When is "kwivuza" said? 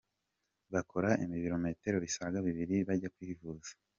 3.15-3.71